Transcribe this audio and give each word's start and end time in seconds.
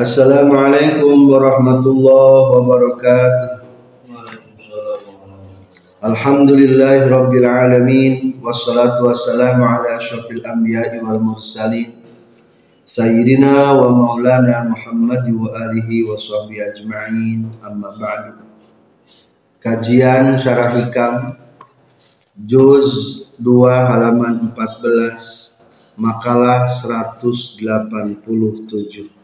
Assalamualaikum 0.00 1.28
warahmatullahi 1.28 2.56
wabarakatuh. 2.56 3.68
Alhamdulillahi 6.00 7.04
rabbil 7.04 7.44
alamin 7.44 8.40
wassalatu 8.40 9.12
wassalamu 9.12 9.60
ala 9.60 10.00
asyrafil 10.00 10.40
anbiya'i 10.40 11.04
wal 11.04 11.20
mursalin 11.20 12.00
sayyidina 12.88 13.76
wa 13.76 13.92
maulana 13.92 14.72
Muhammad 14.72 15.28
wa 15.36 15.52
alihi 15.68 16.08
wa 16.08 16.16
sahbihi 16.16 16.64
ajma'in 16.64 17.52
amma 17.60 17.92
ba'du. 18.00 18.40
Kajian 19.60 20.40
Syarah 20.40 20.80
Hikam 20.80 21.36
juz 22.40 23.20
2 23.36 23.68
halaman 23.68 24.48
14 24.56 26.00
makalah 26.00 26.64
187 26.64 29.19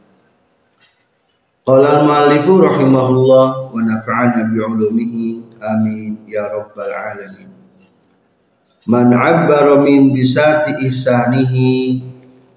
Qala 1.67 1.99
al-muallifu 1.99 2.63
rahimahullah 2.63 3.75
wa 3.75 3.83
nafa'ana 3.83 4.55
bi'ulumihi 4.55 5.59
amin 5.59 6.23
ya 6.31 6.47
rabbal 6.47 6.95
alamin. 6.95 7.51
Man 8.87 9.11
'abbara 9.11 9.83
min 9.83 10.15
bisati 10.15 10.87
ihsanihi 10.87 12.07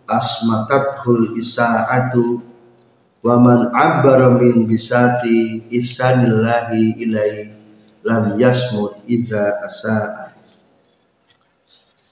asmatathul 0.06 1.34
isaatu 1.34 2.38
wa 3.26 3.34
man 3.42 3.74
'abbara 3.74 4.30
min 4.38 4.70
bisati 4.70 5.66
ihsanillahi 5.74 7.02
ilaihi 7.02 7.50
lam 8.06 8.38
yasmut 8.38 8.94
idza 9.10 9.58
asaa. 9.66 10.38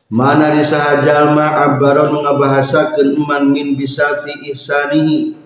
Mana 0.10 0.50
disahajal 0.50 1.38
ma 1.38 1.62
'abbara 1.62 2.10
nu 2.10 2.26
ngabahasakeun 2.26 3.22
man 3.22 3.54
min 3.54 3.78
bisati 3.78 4.50
ihsanihi 4.50 5.46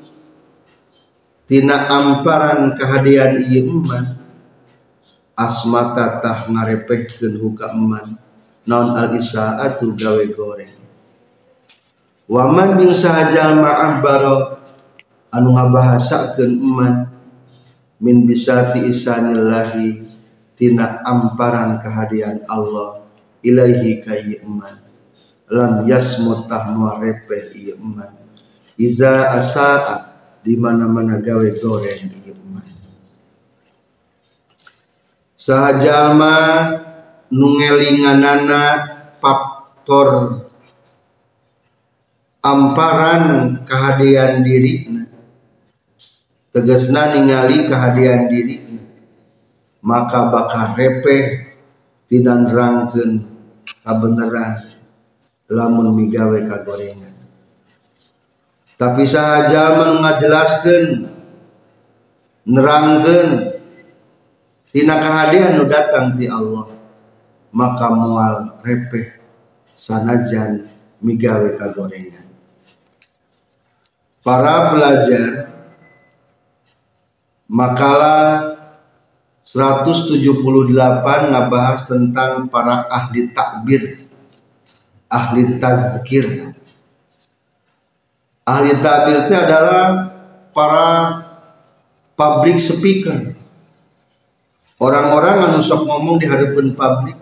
tina 1.52 1.92
amparan 1.92 2.72
kehadian 2.80 3.44
ieu 3.44 3.68
eman 3.76 4.16
asmata 5.36 6.24
tah 6.24 6.48
ngarepehkeun 6.48 7.36
huka 7.44 7.76
eman. 7.76 8.16
Naon 8.64 8.96
al 8.96 9.12
isaatu 9.20 9.92
gawe 9.92 10.26
goreng? 10.32 10.80
Waman 12.32 12.80
jeung 12.80 12.96
sahajal 12.96 13.60
ma'abbaro 13.60 14.64
anu 15.28 15.60
ngabahasakeun 15.60 16.56
eman 16.56 17.12
min 18.00 18.24
bisati 18.24 18.88
isanillahi 18.88 20.08
tina 20.56 21.04
amparan 21.04 21.84
kehadian 21.84 22.48
Allah 22.48 23.04
ilaihi 23.44 24.00
ka 24.00 24.16
ieu 24.16 24.40
eman. 24.48 24.80
Lam 25.52 25.84
yasmut 25.84 26.48
tah 26.48 26.64
repeh 26.96 27.52
ieu 27.60 27.76
eman. 27.76 28.16
Iza 28.80 29.36
asaa 29.36 30.11
di 30.42 30.58
mana-mana 30.58 31.22
gawe 31.22 31.50
goreng 31.62 32.02
ieu 32.26 32.38
mah 32.50 32.66
sahajalma 35.38 36.38
nu 37.30 37.48
ngelinganana 37.62 38.64
faktor 39.22 40.42
amparan 42.42 43.24
kehadian 43.66 44.42
diri 44.42 44.90
tegasna 46.50 47.16
ningali 47.16 47.70
kehadian 47.70 48.26
diri 48.28 48.58
maka 49.82 50.30
bakal 50.30 50.78
repeh 50.78 51.52
tidak 52.06 52.38
nerangkeun 52.46 53.24
kabeneran. 53.82 54.68
Lamun 55.52 55.92
migawe 56.00 56.48
kagorengan 56.48 57.11
tapi 58.82 59.06
saja 59.06 59.78
mengajelaskan 59.78 61.06
nerangkan 62.50 63.54
tina 64.74 64.98
kehadian 64.98 65.62
nu 65.62 65.70
datang 65.70 66.18
ti 66.18 66.26
Allah 66.26 66.66
maka 67.54 67.94
mual 67.94 68.58
repeh 68.66 69.22
sanajan 69.78 70.66
migawe 70.98 71.62
kagorengan. 71.62 72.26
Para 74.26 74.74
pelajar 74.74 75.54
makalah 77.46 78.58
178 79.46 80.42
ngabahas 81.30 81.86
tentang 81.86 82.50
para 82.50 82.90
ahli 82.90 83.30
takbir 83.30 84.10
ahli 85.06 85.58
tazkir 85.62 86.54
ahli 88.52 88.76
tabir 88.84 89.24
itu 89.24 89.34
adalah 89.34 90.12
para 90.52 90.88
public 92.20 92.60
speaker. 92.60 93.32
Orang-orang 94.82 95.46
yang 95.46 95.56
sok 95.62 95.88
ngomong 95.88 96.20
di 96.20 96.28
hadapan 96.28 96.74
publik. 96.76 97.18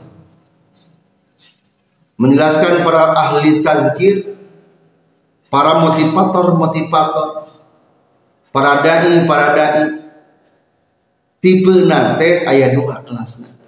Menjelaskan 2.20 2.84
para 2.84 3.16
ahli 3.16 3.62
tazkir 3.62 4.36
para 5.48 5.80
motivator-motivator 5.86 7.48
para 8.52 8.84
dai 8.84 9.24
para 9.24 9.48
dai. 9.56 9.78
Tipe 11.40 11.88
nate 11.88 12.44
ayat 12.44 12.76
dua 12.76 13.00
kelas 13.08 13.48
nate 13.48 13.60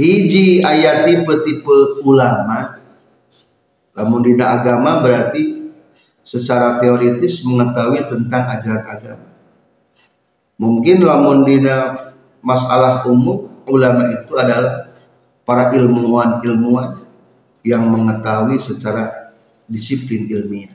hiji 0.00 0.64
ayat 0.64 1.04
tipe-tipe 1.04 2.00
ulama. 2.08 2.80
Namun 3.92 4.24
dina 4.24 4.56
agama 4.56 5.04
berarti 5.04 5.59
secara 6.30 6.78
teoritis 6.78 7.42
mengetahui 7.42 8.06
tentang 8.06 8.46
ajaran 8.54 8.86
agama. 8.86 9.26
Mungkin 10.54 11.02
lamun 11.02 11.42
dina 11.42 12.06
masalah 12.38 13.02
umum 13.10 13.50
ulama 13.66 14.06
itu 14.14 14.38
adalah 14.38 14.94
para 15.42 15.74
ilmuwan-ilmuwan 15.74 17.02
yang 17.66 17.82
mengetahui 17.82 18.62
secara 18.62 19.34
disiplin 19.66 20.30
ilmiah. 20.30 20.70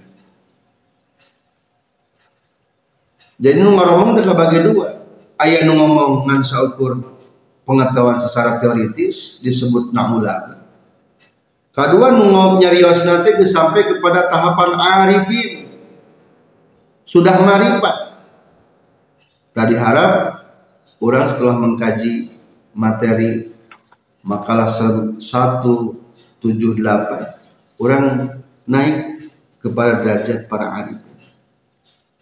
Jadi 3.39 3.63
nu 3.63 3.79
ngomong 3.79 4.11
teh 4.11 4.27
bagi 4.27 4.59
dua. 4.59 5.07
Aya 5.39 5.63
nu 5.63 5.79
ngomong 5.79 6.27
ngan 6.27 6.43
saukur 6.43 6.99
pengetahuan 7.63 8.19
secara 8.19 8.59
teoritis 8.59 9.39
disebut 9.39 9.95
ulama 9.95 10.54
Kedua 11.75 12.07
nu 12.07 12.31
nyarios 12.55 13.03
nanti 13.03 13.35
sampai 13.43 13.83
kepada 13.83 14.31
tahapan 14.31 14.79
arifin. 14.79 15.67
Sudah 17.03 17.35
marifat. 17.43 18.15
Tadi 19.51 19.75
harap 19.75 20.39
orang 21.03 21.27
setelah 21.27 21.59
mengkaji 21.59 22.31
materi 22.71 23.51
makalah 24.23 24.71
178 24.71 26.39
orang 27.75 28.39
naik 28.63 29.27
kepada 29.59 29.99
derajat 29.99 30.47
para 30.47 30.79
arifin. 30.79 31.19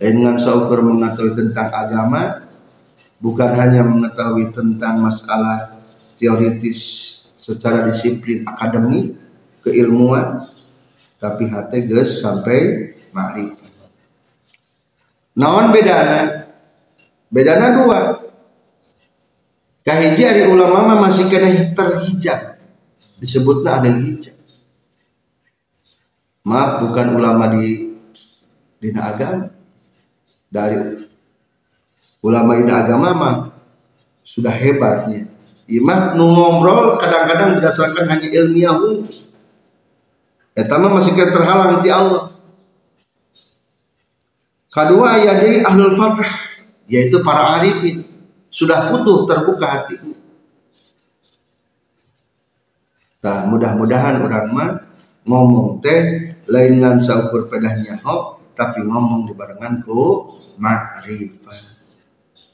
Dengan 0.02 0.42
seukur 0.42 0.82
mengetahui 0.82 1.38
tentang 1.38 1.70
agama 1.70 2.42
bukan 3.22 3.54
hanya 3.54 3.86
mengetahui 3.86 4.50
tentang 4.50 4.98
masalah 4.98 5.78
teoritis 6.18 6.82
secara 7.38 7.86
disiplin 7.86 8.44
akademik 8.50 9.23
keilmuan 9.64 10.46
tapi 11.18 11.48
hati 11.48 11.88
geus 11.88 12.20
sampai 12.20 12.92
ma'rifah 13.16 13.64
naon 15.38 15.74
bedana? 15.74 16.50
Bedana 17.34 17.68
dua. 17.82 18.00
Kahiji 19.84 20.24
ari 20.24 20.44
ulama 20.48 20.94
mah 20.94 21.10
masih 21.10 21.28
kena 21.28 21.74
terhijab. 21.76 22.62
Disebutna 23.20 23.82
ahli 23.82 24.16
hijab. 24.16 24.36
Maaf 26.44 26.88
bukan 26.88 27.18
ulama 27.20 27.52
di 27.58 27.92
dina 28.80 29.12
agama. 29.12 29.52
Dari 30.48 31.04
ulama 32.24 32.52
dina 32.56 32.74
agama 32.86 33.10
mah 33.12 33.36
sudah 34.24 34.54
hebatnya. 34.54 35.28
Imam 35.68 36.20
nu 36.20 36.28
ngobrol 36.32 37.00
kadang-kadang 37.00 37.60
berdasarkan 37.60 38.08
hanya 38.12 38.28
ilmiah 38.30 38.76
Etama 40.54 40.94
masih 40.94 41.18
terhalang 41.18 41.82
di 41.82 41.90
Allah. 41.90 42.30
Kedua 44.70 45.18
ayat 45.18 45.36
dari 45.42 45.54
ahlul 45.62 45.98
fatah 45.98 46.30
yaitu 46.90 47.22
para 47.26 47.62
arifin 47.62 48.06
sudah 48.54 48.90
putuh 48.90 49.26
terbuka 49.26 49.66
hatinya. 49.66 50.18
Nah, 53.24 53.50
mudah-mudahan 53.50 54.22
orang 54.22 54.48
mah 54.54 54.70
ngomong 55.26 55.82
teh 55.82 56.36
lain 56.46 56.82
dengan 56.82 57.00
saukur 57.00 57.48
pedahnya 57.50 58.02
hok 58.04 58.54
tapi 58.54 58.86
ngomong 58.86 59.26
di 59.26 59.34
barengan 59.34 59.82
ku 59.82 60.38
ma'rifah. 60.62 61.74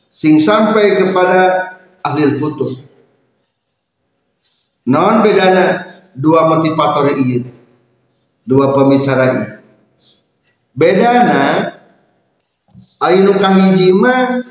Sing 0.08 0.40
sampai 0.40 0.96
kepada 1.00 1.74
ahli 2.04 2.40
futuh. 2.40 2.80
Non 4.88 5.20
bedana 5.24 5.84
dua 6.16 6.48
motivator 6.48 7.12
ini 7.16 7.59
dua 8.50 8.74
pembicara 8.74 9.24
ini 9.30 9.46
bedana 10.74 11.78
Ainu 13.00 13.32
kahiji 13.40 13.96
mah 13.96 14.44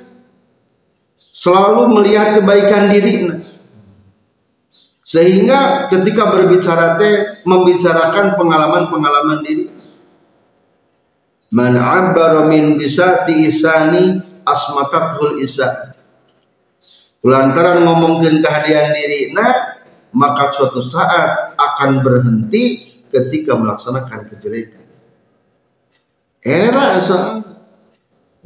selalu 1.36 2.00
melihat 2.00 2.40
kebaikan 2.40 2.88
diri 2.88 3.28
sehingga 5.04 5.88
ketika 5.92 6.32
berbicara 6.32 6.96
teh 6.96 7.44
membicarakan 7.44 8.36
pengalaman-pengalaman 8.36 9.40
diri. 9.44 9.68
Man 11.48 11.76
abbara 11.80 12.44
min 12.44 12.76
bisati 12.76 13.48
isani 13.48 14.20
asmatatul 14.44 15.40
isa. 15.40 15.96
Lantaran 17.24 17.84
ngomongin 17.84 18.40
kehadiran 18.40 18.96
diri 18.96 19.32
nah 19.36 19.76
maka 20.12 20.48
suatu 20.56 20.80
saat 20.80 21.52
akan 21.56 22.00
berhenti 22.00 22.87
ketika 23.08 23.56
melaksanakan 23.56 24.28
kejelekan. 24.28 24.84
Era 26.38 26.96
asa 26.96 27.42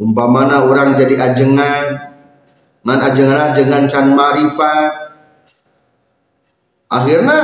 umpamana 0.00 0.64
orang 0.64 0.97
jadi 0.97 1.20
ajengan 1.20 1.87
man 2.82 2.99
ajengan-ajengan 2.99 3.85
can 3.87 4.17
marifat. 4.17 5.14
Akhirnya 6.93 7.38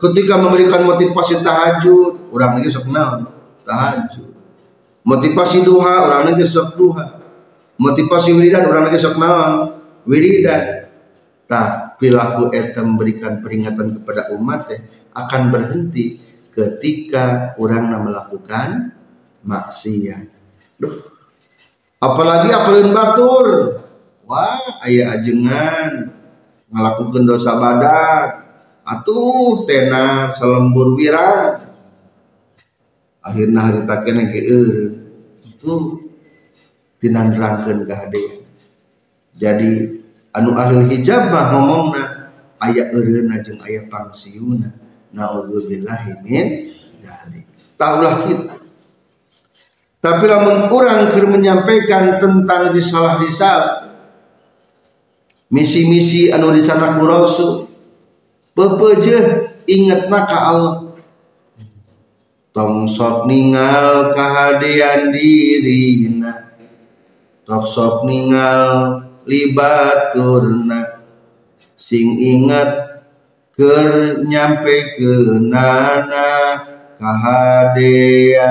ketika 0.00 0.40
memberikan 0.40 0.84
motivasi 0.86 1.44
tahajud 1.44 2.32
orang 2.32 2.60
lagi 2.60 2.72
sok 2.72 2.88
tahajud. 3.64 4.32
Motivasi 5.04 5.60
duha 5.64 6.08
orang 6.08 6.32
lagi 6.32 6.48
sok 6.48 6.76
duha. 6.80 7.20
Motivasi 7.76 8.32
wiridan 8.32 8.64
orang 8.64 8.88
lagi 8.88 8.96
sok 8.96 9.20
wiridan. 10.08 10.88
Tak 11.44 12.00
perilaku 12.00 12.48
eta 12.56 12.80
memberikan 12.80 13.44
peringatan 13.44 14.00
kepada 14.00 14.32
umat 14.32 14.64
teh 14.64 14.80
akan 15.12 15.52
berhenti 15.52 16.33
ketika 16.54 17.58
orang 17.58 17.90
melakukan 18.06 18.94
maksiat. 19.42 20.30
Duh. 20.78 21.12
Apalagi 21.98 22.54
apalin 22.54 22.94
batur. 22.94 23.46
Wah 24.24 24.80
ayah 24.88 25.20
ajengan 25.20 26.08
melakukan 26.72 27.28
dosa 27.28 27.60
badak 27.60 28.46
atuh 28.88 29.68
tenar 29.68 30.32
selembur 30.32 30.96
wirang. 30.96 31.60
Akhirnya 33.20 33.60
hari 33.60 33.80
takena 33.84 34.28
ke 34.32 34.40
itu 34.44 36.04
tinandrangkeun 37.04 37.84
kehadian 37.84 38.44
jadi 39.36 40.00
anu 40.32 40.56
ahli 40.56 40.88
hijab 40.94 41.28
mah 41.28 41.52
ngomongna 41.52 42.32
ayah 42.64 42.88
eureuna 42.96 43.42
jeung 43.44 43.60
aya 43.60 43.84
pangsiuna 43.92 44.72
naudzubillahi 45.14 46.20
min 46.26 46.74
dzalik. 47.00 47.46
Taulah 47.78 48.26
kita. 48.26 48.54
Tapi 50.04 50.24
lamun 50.28 50.68
kurang 50.68 51.08
menyampaikan 51.08 52.20
tentang 52.20 52.76
risalah-risalah 52.76 53.88
misi-misi 55.48 56.28
anu 56.28 56.52
di 56.52 56.60
sana 56.60 57.00
ku 57.00 57.08
rasul 57.08 57.70
bepeje 58.52 59.48
ingat 59.64 60.12
maka 60.12 60.38
Allah. 60.52 60.76
Tong 62.54 62.86
sok 62.86 63.26
ningal 63.26 64.14
kehadian 64.14 65.10
dirina 65.10 66.44
tok 67.44 67.64
sok 67.68 68.08
ningal 68.08 69.00
libaturna. 69.28 71.04
Sing 71.76 72.16
ingat 72.16 72.93
ker 73.54 74.18
nyampe 74.26 74.98
ke 74.98 75.38
nana 75.38 76.58
kehadian 76.98 78.42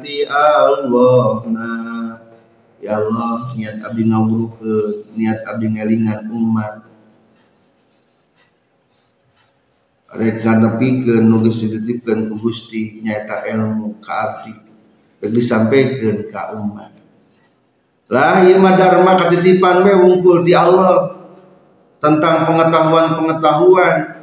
ti 0.00 0.24
Allah 0.24 1.44
na 1.52 1.68
ya 2.80 2.96
Allah 2.96 3.44
niat 3.52 3.84
abdi 3.84 4.08
ke 4.56 5.04
niat 5.12 5.44
abdi 5.44 5.66
ngelingan 5.76 6.32
umat. 6.32 6.88
Rek 10.12 10.44
ngadepikeun 10.44 11.24
nu 11.24 11.40
geus 11.40 11.64
dititipkeun 11.64 12.28
ku 12.28 12.36
Gusti 12.36 13.00
nyaeta 13.04 13.48
ilmu 13.48 13.96
ka 14.00 14.12
abdi. 14.12 14.52
Rek 15.20 15.32
disampaikan 15.32 16.28
ka 16.32 16.56
umat. 16.56 16.92
Lah 18.12 18.44
ieu 18.44 18.60
mah 18.60 18.76
dharma 18.76 19.16
katitipan 19.16 19.84
we 19.88 19.92
wungkul 19.96 20.44
ti 20.44 20.52
Allah 20.52 21.16
tentang 21.96 22.44
pengetahuan-pengetahuan 22.44 24.21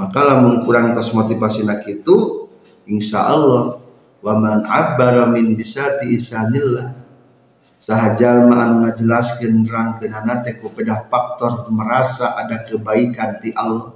maka 0.00 0.24
lamun 0.24 0.64
kurang 0.64 0.96
tos 0.96 1.12
motivasi 1.12 1.68
nak 1.68 1.84
itu 1.84 2.48
insya 2.88 3.28
Allah 3.28 3.84
wa 4.24 4.34
man 4.40 4.64
abbara 4.64 5.28
min 5.28 5.52
bisati 5.52 6.08
isanillah 6.08 6.96
sahajal 7.76 8.48
anu 8.48 8.88
ngajelaskeun 8.88 9.68
rangkeunana 9.68 10.40
teh 10.40 10.56
ku 10.56 10.72
pedah 10.72 11.04
faktor 11.12 11.68
merasa 11.68 12.32
ada 12.40 12.64
kebaikan 12.64 13.36
di 13.44 13.52
Allah 13.52 13.92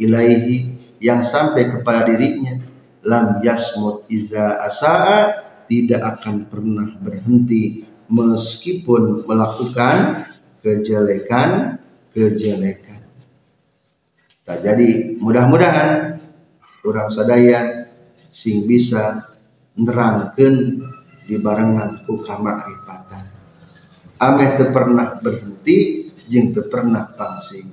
ilaihi 0.00 0.76
yang 1.02 1.24
sampai 1.26 1.72
kepada 1.72 2.06
dirinya. 2.06 2.60
Lam 3.02 3.42
yasmut 3.42 4.06
iza 4.06 4.62
asaa 4.62 5.42
tidak 5.66 6.00
akan 6.18 6.46
pernah 6.46 6.88
berhenti. 7.02 7.82
Meskipun 8.12 9.24
melakukan 9.24 10.28
kejelekan 10.60 11.80
kejelekan 12.12 12.91
nah, 14.48 14.58
jadi. 14.58 15.14
Mudah-mudahan 15.22 16.18
orang 16.82 17.08
sadaya 17.08 17.86
sing 18.32 18.66
bisa 18.66 19.30
nerangkan 19.78 20.82
di 21.24 21.38
barengan 21.38 22.02
ku 22.02 22.18
kamakrifatan 22.18 23.32
ameh 24.22 24.54
teu 24.54 24.70
pernah 24.70 25.18
berhenti 25.18 26.06
jeung 26.30 26.54
teu 26.54 26.70
pernah 26.70 27.10
pangsing. 27.10 27.66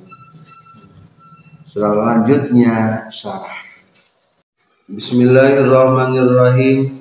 Selanjutnya 1.69 3.05
syarah. 3.13 3.69
Bismillahirrahmanirrahim. 4.89 6.97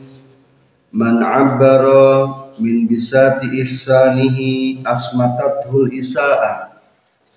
Man 0.93 1.25
abbara 1.25 2.53
min 2.61 2.85
bisati 2.85 3.65
ihsanihi 3.65 4.85
asmatathul 4.85 5.89
isaah 5.97 6.68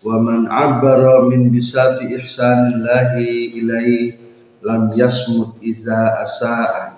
wa 0.02 0.18
man 0.18 0.50
abbara 0.50 1.22
min 1.30 1.54
bisati 1.54 2.10
ihsanillahi 2.18 3.54
ilaihi 3.54 4.18
lam 4.66 4.90
yasmut 4.98 5.62
iza 5.62 6.18
asaa. 6.18 6.98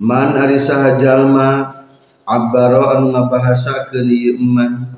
Man 0.00 0.36
ari 0.36 0.60
saha 0.60 1.00
jalma 1.00 1.80
abbaro 2.28 2.92
anu 2.92 3.16
ngabahasakeun 3.16 4.08
ieu 4.08 4.36
iman 4.36 4.92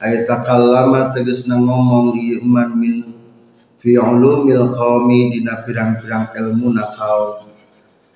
ay 0.00 0.24
takallama 0.24 1.12
tegasna 1.12 1.60
ngomong 1.60 2.16
ieu 2.16 2.40
iman 2.40 2.72
min 2.72 3.12
fi 3.76 3.96
ulumil 4.00 4.72
qaumi 4.72 5.32
dina 5.36 5.60
pirang-pirang 5.64 6.32
ilmu 6.36 6.72
na 6.72 6.88
kaum. 6.92 7.48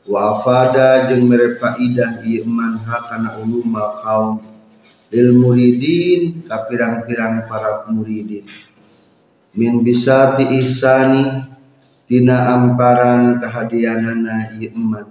Wa 0.09 0.33
afada 0.33 1.09
jeung 1.09 1.29
mere 1.29 1.61
faidah 1.61 2.25
ieu 2.25 2.45
iman 2.49 2.81
hakana 2.85 3.37
ulumul 3.37 3.97
kaum 4.01 4.56
lil 5.17 5.33
muridin 5.33 6.45
ka 6.45 6.69
pirang-pirang 6.69 7.49
para 7.49 7.89
muridin 7.89 8.45
min 9.57 9.81
bisati 9.81 10.61
ihsani 10.61 11.57
tina 12.05 12.53
amparan 12.53 13.41
kehadianana 13.41 14.53
ieu 14.61 14.77
iman 14.77 15.09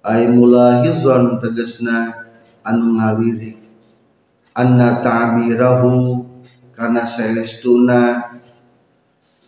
ay 0.00 0.32
mulahizon 0.32 1.36
tegesna 1.36 2.24
anu 2.64 2.96
ngalirik 2.96 3.60
anna 4.56 5.04
ta'birahu 5.04 6.24
kana 6.72 7.04
saestuna 7.04 8.32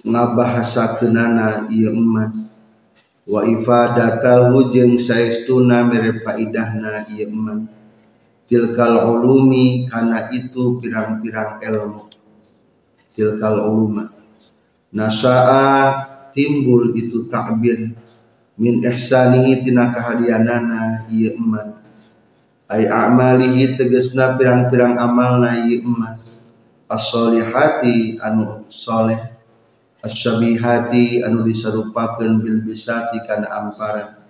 ngabahasakeunana 0.05 1.73
ieu 1.73 1.97
eman 1.97 2.45
wa 3.25 3.41
ifadatahu 3.49 4.69
jeung 4.69 5.01
saestuna 5.01 5.89
mere 5.89 6.21
faidahna 6.21 7.09
ieu 7.09 7.33
eman 7.33 7.65
tilkal 8.53 9.01
ulumi 9.09 9.89
kana 9.89 10.29
itu 10.29 10.77
pirang-pirang 10.77 11.57
ilmu. 11.65 12.05
Tilkal 13.17 13.65
uluma. 13.65 14.13
Nasaa 14.93 16.05
timbul 16.37 16.93
itu 16.93 17.25
ta'bir. 17.33 17.97
Min 18.61 18.85
ihsanihi 18.85 19.65
tina 19.65 19.89
kahadianana 19.89 21.09
ieu 21.09 21.33
eman. 21.33 21.81
Ay 22.69 22.85
a'malihi 22.85 23.73
tegasna 23.73 24.37
pirang-pirang 24.37 25.01
amalna 25.01 25.65
ieu 25.65 25.81
eman. 25.89 26.21
As-solihati 26.93 28.21
anu 28.21 28.69
soleh. 28.69 29.33
As-syabihati 30.05 31.25
anu 31.25 31.41
disarupakeun 31.49 32.45
bil 32.45 32.61
bisati 32.69 33.17
kana 33.25 33.49
amparan. 33.49 34.21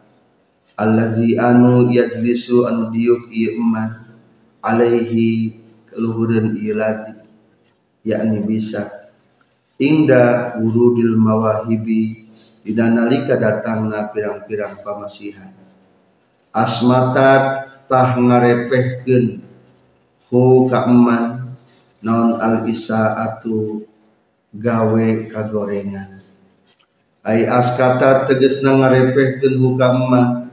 Allazi 0.78 1.34
anu 1.42 1.90
yajlisu 1.90 2.70
anu 2.70 2.94
diuk 2.94 3.26
ieu 3.34 3.58
eman 3.58 4.01
alaihi 4.62 5.60
keluhureun 5.90 6.56
ieu 6.56 6.78
lazi 6.78 7.12
yakni 8.06 8.40
bisa 8.46 9.10
inda 9.76 10.56
wurudil 10.62 11.18
mawahibi 11.18 12.22
Dina 12.62 12.86
nalika 12.86 13.34
datangna 13.34 14.06
pirang-pirang 14.14 14.86
pamasihan 14.86 15.50
asmatat 16.54 17.66
tah 17.90 18.14
ngarepehkeun 18.14 19.42
hu 20.30 20.70
ka 20.70 20.86
eman 20.86 21.56
naon 22.04 22.38
al 22.38 22.68
isaatu 22.68 23.82
gawe 24.52 25.06
kagorengan. 25.32 26.20
Ai 27.26 27.48
askata 27.48 28.30
tegesna 28.30 28.78
ngarepehkeun 28.78 29.58
hu 29.58 29.74
ka 29.74 29.90
eman 29.96 30.46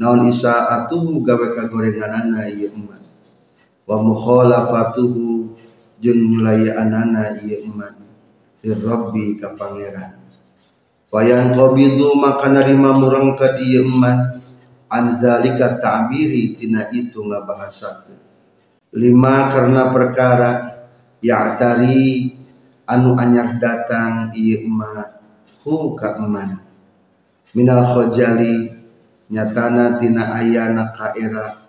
naon 0.00 0.24
isaatu 0.32 1.20
gawe 1.20 1.46
kagorenganana 1.52 2.48
ieu 2.48 2.72
eman 2.72 3.02
wa 3.92 4.00
mukhalafatuhu 4.00 5.52
jeung 6.00 6.20
nyulayaanana 6.32 7.44
ieu 7.44 7.68
eman 7.68 7.92
rabbi 8.64 9.36
ka 9.36 9.52
pangeran. 9.52 10.16
Wayan 11.12 11.52
qabidu 11.52 12.16
maka 12.16 12.48
narima 12.48 12.96
murang 12.96 13.36
ka 13.36 13.60
dieu 13.60 13.84
eman 13.84 14.32
anzalika 14.88 15.76
ta'biri 15.76 16.56
tina 16.56 16.88
itu 16.88 17.20
ngabahasakeun. 17.20 18.16
Lima 18.96 19.52
karena 19.52 19.92
perkara 19.92 20.50
ya'tari 21.20 22.32
anu 22.88 23.12
anyar 23.20 23.60
datang 23.60 24.32
ieu 24.32 24.64
emak 24.64 25.20
hu 25.68 25.92
ka 26.00 26.16
eman 26.16 26.64
minal 27.52 27.84
khojali 27.84 28.72
nyatana 29.28 30.00
tina 30.00 30.32
ayana 30.40 30.88
ka 30.88 31.12
era 31.12 31.60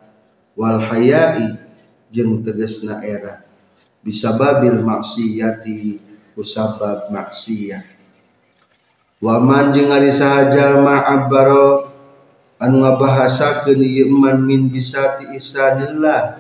wal 0.56 0.80
hayai 0.80 1.63
jeung 2.14 2.46
tegesna 2.46 3.02
era. 3.02 3.42
Bisababil 4.06 4.78
maksiyati 4.78 5.98
usabab 6.38 7.10
maksiyat 7.10 7.90
waman 9.24 9.72
jeung 9.72 9.88
ari 9.90 10.12
sahaja 10.12 10.78
ma'abbaro 10.84 11.88
anu 12.60 12.84
ngabahasakeun 12.84 13.80
ieu 13.80 14.12
man 14.12 14.46
min 14.46 14.70
bisati 14.70 15.34
isanillah. 15.34 16.38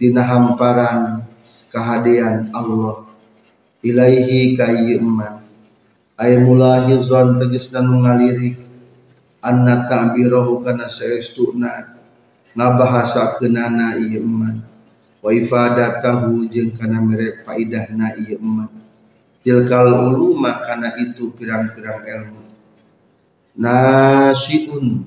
Tina 0.00 0.24
hamparan 0.24 1.28
kehadian 1.68 2.48
Allah. 2.56 3.04
Ilaihi 3.84 4.56
ka 4.56 4.72
ieu 4.72 5.04
man 5.04 5.42
ay 6.20 6.36
mulahizon 6.38 7.40
tegasna 7.40 7.80
nu 7.80 8.04
ngalirik 8.04 8.60
anna 9.40 9.88
ta'birahu 9.88 10.60
kana 10.60 10.84
saestuna 10.84 11.96
ngabahasakeunana 12.52 13.96
ieu 13.98 14.20
man 14.22 14.69
wa 15.20 15.30
ifadatahu 15.30 16.48
jeung 16.48 16.72
kana 16.72 17.00
mere 17.00 17.44
faidahna 17.44 18.16
ieu 18.16 18.40
man 18.40 18.72
tilkal 19.40 20.12
uluma 20.12 20.60
kana 20.60 20.92
itu 21.00 21.32
pirang-pirang 21.32 22.04
ilmu. 22.04 22.40
Nasiun 23.56 25.04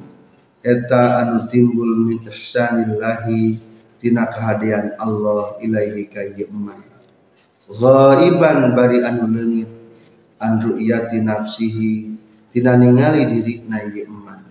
eta 0.64 1.26
anu 1.26 1.50
timbul 1.50 2.08
min 2.08 2.22
ihsanillahi 2.30 3.58
tina 3.98 4.28
kehadian 4.28 4.96
Allah 5.00 5.58
ilaihi 5.64 6.08
ka 6.12 6.22
iman 6.24 6.80
ghaiban 7.72 8.76
bari 8.76 9.00
anu 9.00 9.32
leungit 9.32 9.72
an 10.44 10.60
ru'yati 10.60 11.24
nafsihi 11.24 12.16
tina 12.52 12.76
ningali 12.76 13.32
diri 13.32 13.64
na 13.64 13.80
ieu 13.84 14.08
iman 14.12 14.44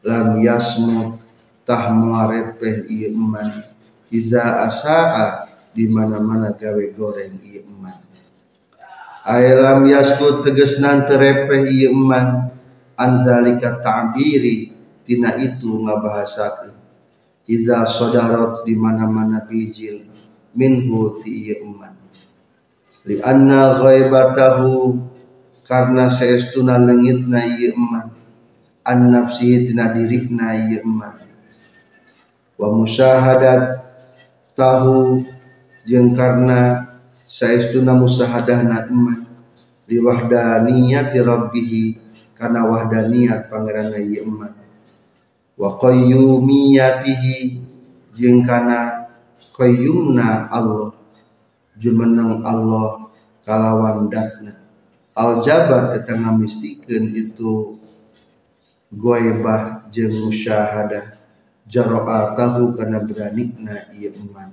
lam 0.00 0.40
yasmu 0.40 1.20
tah 1.68 1.92
muarepeh 1.92 2.88
ieu 2.88 3.12
iman 3.12 3.69
iza 4.10 4.66
asaa 4.66 5.46
di 5.70 5.86
mana-mana 5.86 6.52
gawe 6.54 6.84
goreng 6.94 7.38
ieu 7.46 7.62
iman 7.66 7.98
Ailam 9.24 9.86
yasku 9.86 10.42
tegesnan 10.42 11.06
terepeh 11.06 11.70
ieu 11.70 11.94
iman 11.94 12.50
anzalika 12.98 13.78
ta'biri 13.78 14.74
tina 15.06 15.38
itu 15.38 15.70
ngabahasakeun. 15.86 16.76
Iza 17.50 17.82
sodarot 17.82 18.62
di 18.62 18.78
mana-mana 18.78 19.42
bijil 19.42 20.10
minhu 20.54 21.22
ti 21.22 21.50
ieu 21.50 21.66
umat 21.66 21.94
li 23.06 23.22
anna 23.22 23.74
ghaibatahu 23.78 24.98
karena 25.62 26.10
saestuna 26.10 26.78
leungitna 26.78 27.42
ieu 27.46 27.74
umat 27.78 28.10
an 28.82 28.98
nafsi 29.14 29.70
tina 29.70 29.94
dirihna 29.94 30.58
ieu 30.58 30.82
umat 30.82 31.22
wa 32.58 32.68
musyahadat 32.74 33.89
tahu 34.60 35.24
jeung 35.88 36.12
karena 36.12 36.84
saestuna 37.24 37.96
musahadahna 37.96 38.92
umat 38.92 39.24
li 39.88 39.96
wahdaniyati 39.96 41.24
rabbih 41.24 41.96
kana 42.36 42.68
wahdaniyat 42.68 43.48
pangeran 43.48 43.96
ieu 43.96 44.28
umat 44.28 44.52
wa 45.56 45.80
qayyumiyatihi 45.80 47.64
jeung 48.12 48.44
kana 48.44 49.08
qayyumna 49.56 50.52
Allah 50.52 50.92
jumeneng 51.80 52.44
Allah 52.44 53.08
kalawan 53.48 54.12
datna. 54.12 54.60
Al 55.16 55.40
jabar 55.40 55.96
eta 55.96 56.12
ngamistikeun 56.16 57.12
itu 57.16 57.76
goibah 58.92 59.88
jeung 59.88 60.28
musyahadah 60.28 61.19
jara'atahu 61.70 62.74
kana 62.74 63.00
beranikna 63.06 63.88
ieu 63.94 64.10
iman. 64.26 64.50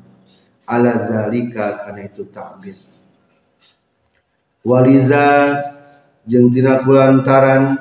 Ala 0.70 0.94
zalika 1.00 1.84
kana 1.84 2.06
itu 2.06 2.28
ta'bir 2.30 2.76
waliza 4.68 5.56
jeung 6.28 6.52
tina 6.52 6.84
kulantaran 6.84 7.80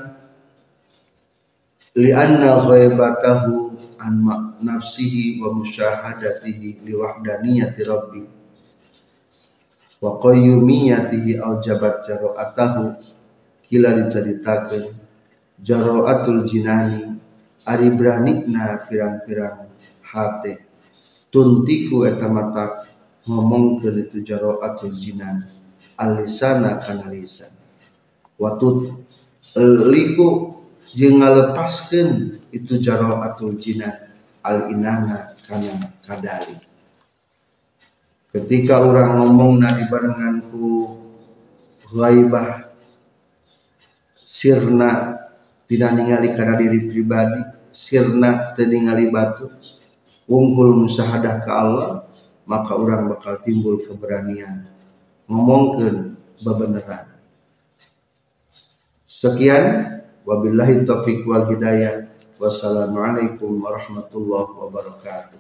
li'anna 1.99 2.63
ghaibatahu 2.63 3.75
an 3.99 4.23
nafsihi 4.63 5.43
wa 5.43 5.51
musyahadatihi 5.51 6.87
li 6.87 6.95
wahdaniyati 6.95 7.83
rabbi. 7.83 8.23
Wa 9.99 10.15
qayyumiyatihi 10.23 11.43
au 11.43 11.59
jabat 11.59 12.07
jaro'atahu 12.07 12.95
kila 13.67 13.99
diceritakeun 13.99 14.95
jaro'atul 15.59 16.47
jinani 16.47 17.19
ari 17.67 17.91
beranikna 17.91 18.87
pirang-pirang 18.87 19.67
hate. 20.07 20.63
Tuntiku 21.29 22.07
eta 22.07 22.31
mata 22.31 22.87
ngomongkeun 23.27 24.07
itu 24.07 24.23
jaro'atul 24.23 24.95
jinan 24.95 25.43
alisana 25.99 26.79
kana 26.79 27.11
lisan. 27.11 27.51
Watut 28.39 28.95
liku 29.91 30.55
jeung 30.95 31.21
ngalepaskeun 31.21 32.33
itu 32.55 32.79
atau 32.87 33.51
jinan 33.59 34.15
al 34.47 34.71
inana 34.71 35.35
kana 35.43 35.91
kadali. 36.07 36.57
Ketika 38.31 38.85
orang 38.85 39.19
ngomong 39.19 39.59
na 39.59 39.75
dibarenganku 39.75 40.93
ghaibah 41.91 42.69
sirna 44.23 45.17
tidak 45.67 45.91
ningali 45.97 46.31
karena 46.37 46.55
diri 46.61 46.81
pribadi 46.85 47.56
sirna 47.77 48.57
teningali 48.57 49.13
batu 49.13 49.53
wungkul 50.25 50.73
musahadah 50.81 51.45
ke 51.45 51.51
Allah 51.53 52.09
maka 52.49 52.73
orang 52.73 53.13
bakal 53.13 53.37
timbul 53.45 53.77
keberanian 53.85 54.65
ngomongkan 55.29 56.17
bebeneran 56.41 57.13
sekian 59.05 59.97
Wabillahi 60.27 60.83
taufiq 60.83 61.23
wal 61.23 61.47
hidayah. 61.47 62.11
Wassalamualaikum 62.43 63.63
warahmatullahi 63.63 64.59
wabarakatuh. 64.59 65.39